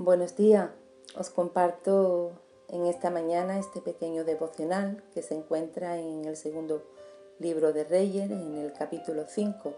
[0.00, 0.70] Buenos días,
[1.16, 2.30] os comparto
[2.68, 6.84] en esta mañana este pequeño devocional que se encuentra en el segundo
[7.40, 9.74] libro de Reyes, en el capítulo 5.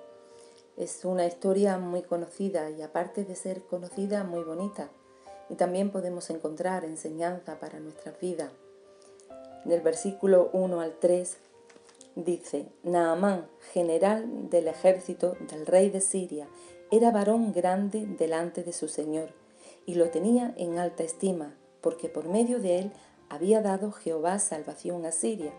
[0.77, 4.91] Es una historia muy conocida y aparte de ser conocida, muy bonita.
[5.49, 8.51] Y también podemos encontrar enseñanza para nuestras vidas.
[9.65, 11.39] En el versículo 1 al 3
[12.17, 16.47] dice, Naamán, general del ejército del rey de Siria,
[16.91, 19.33] era varón grande delante de su señor
[19.87, 22.93] y lo tenía en alta estima, porque por medio de él
[23.29, 25.53] había dado Jehová salvación a Siria.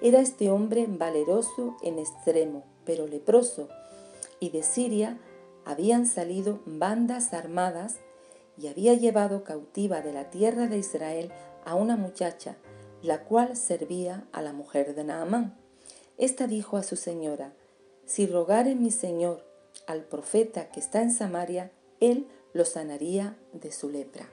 [0.00, 3.68] Era este hombre valeroso en extremo, pero leproso,
[4.38, 5.18] y de Siria
[5.64, 7.98] habían salido bandas armadas
[8.56, 11.32] y había llevado cautiva de la tierra de Israel
[11.64, 12.56] a una muchacha,
[13.02, 15.58] la cual servía a la mujer de Naamán.
[16.16, 17.52] Esta dijo a su señora,
[18.04, 19.49] Si rogare mi señor
[19.90, 24.28] al profeta que está en Samaria, él lo sanaría de su lepra.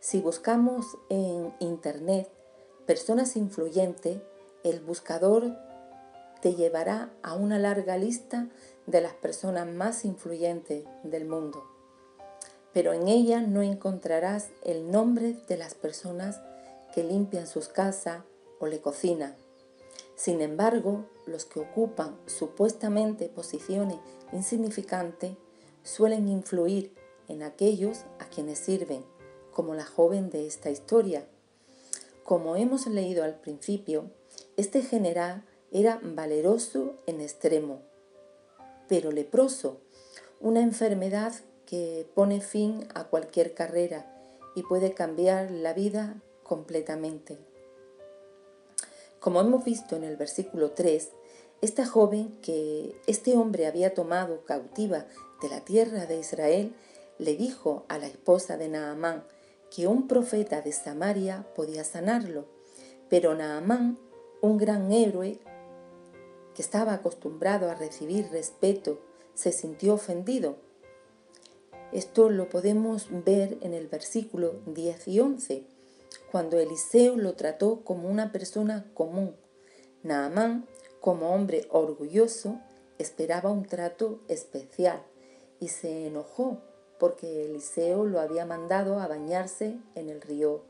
[0.00, 2.28] Si buscamos en Internet
[2.86, 4.20] personas influyentes,
[4.64, 5.56] el buscador
[6.40, 8.48] te llevará a una larga lista
[8.86, 11.62] de las personas más influyentes del mundo.
[12.72, 16.40] Pero en ella no encontrarás el nombre de las personas
[16.94, 18.22] que limpian sus casas
[18.58, 19.36] o le cocinan.
[20.22, 23.98] Sin embargo, los que ocupan supuestamente posiciones
[24.32, 25.32] insignificantes
[25.82, 26.94] suelen influir
[27.26, 29.04] en aquellos a quienes sirven,
[29.50, 31.26] como la joven de esta historia.
[32.22, 34.12] Como hemos leído al principio,
[34.56, 37.80] este general era valeroso en extremo,
[38.86, 39.80] pero leproso,
[40.38, 41.34] una enfermedad
[41.66, 44.06] que pone fin a cualquier carrera
[44.54, 47.40] y puede cambiar la vida completamente.
[49.22, 51.10] Como hemos visto en el versículo 3,
[51.60, 55.06] esta joven que este hombre había tomado cautiva
[55.40, 56.74] de la tierra de Israel,
[57.18, 59.22] le dijo a la esposa de Naamán
[59.70, 62.46] que un profeta de Samaria podía sanarlo.
[63.08, 63.96] Pero Naamán,
[64.40, 65.38] un gran héroe
[66.56, 68.98] que estaba acostumbrado a recibir respeto,
[69.34, 70.56] se sintió ofendido.
[71.92, 75.64] Esto lo podemos ver en el versículo 10 y 11,
[76.30, 79.36] cuando Eliseo lo trató como una persona común.
[80.02, 80.66] Naamán,
[81.00, 82.60] como hombre orgulloso,
[82.98, 85.02] esperaba un trato especial
[85.60, 86.58] y se enojó
[86.98, 90.62] porque Eliseo lo había mandado a bañarse en el río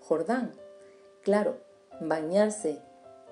[0.00, 0.54] Jordán.
[1.22, 1.58] Claro,
[2.00, 2.80] bañarse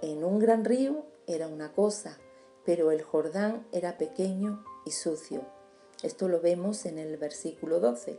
[0.01, 2.19] en un gran río era una cosa,
[2.65, 5.43] pero el Jordán era pequeño y sucio.
[6.03, 8.19] Esto lo vemos en el versículo 12.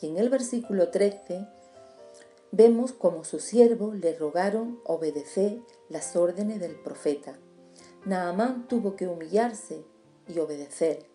[0.00, 1.46] Y en el versículo 13
[2.52, 7.38] vemos como sus siervos le rogaron obedecer las órdenes del profeta.
[8.04, 9.84] Naamán tuvo que humillarse
[10.26, 11.06] y obedecer.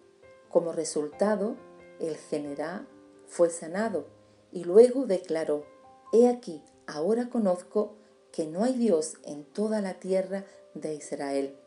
[0.49, 1.55] Como resultado,
[1.99, 2.87] el general
[3.27, 4.07] fue sanado
[4.51, 5.65] y luego declaró,
[6.13, 7.95] He aquí, ahora conozco
[8.31, 11.57] que no hay Dios en toda la tierra de Israel.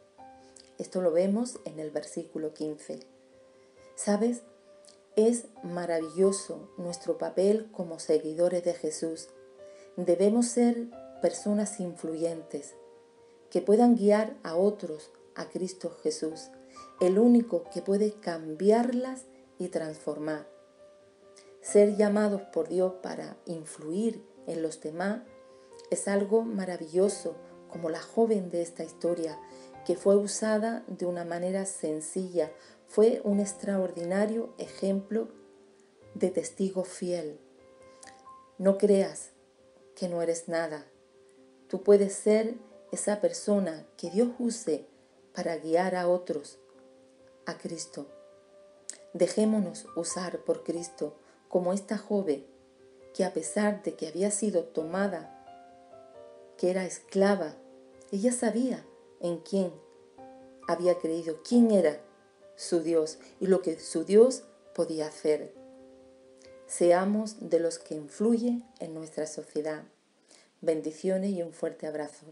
[0.78, 3.00] Esto lo vemos en el versículo 15.
[3.96, 4.42] ¿Sabes?
[5.16, 9.28] Es maravilloso nuestro papel como seguidores de Jesús.
[9.98, 10.86] Debemos ser
[11.20, 12.76] personas influyentes
[13.50, 16.50] que puedan guiar a otros a Cristo Jesús
[17.00, 19.24] el único que puede cambiarlas
[19.58, 20.46] y transformar.
[21.62, 25.22] Ser llamados por Dios para influir en los demás
[25.90, 27.34] es algo maravilloso,
[27.68, 29.36] como la joven de esta historia,
[29.84, 32.52] que fue usada de una manera sencilla,
[32.86, 35.26] fue un extraordinario ejemplo
[36.14, 37.40] de testigo fiel.
[38.58, 39.32] No creas
[39.98, 40.86] que no eres nada.
[41.68, 42.54] Tú puedes ser
[42.92, 44.86] esa persona que Dios use
[45.34, 46.58] para guiar a otros
[47.46, 48.06] a Cristo.
[49.12, 51.16] Dejémonos usar por Cristo
[51.48, 52.46] como esta joven
[53.12, 55.34] que a pesar de que había sido tomada,
[56.56, 57.56] que era esclava,
[58.12, 58.86] ella sabía
[59.20, 59.72] en quién
[60.68, 62.00] había creído, quién era
[62.54, 65.57] su Dios y lo que su Dios podía hacer.
[66.68, 69.84] Seamos de los que influyen en nuestra sociedad.
[70.60, 72.26] Bendiciones y un fuerte abrazo.